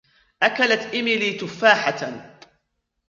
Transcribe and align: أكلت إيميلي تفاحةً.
أكلت 0.43 0.79
إيميلي 0.93 1.33
تفاحةً. 1.37 2.31